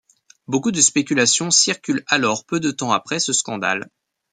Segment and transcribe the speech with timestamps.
[0.47, 3.87] Beaucoup de spéculations circulent alors peu de temps après ce scandale.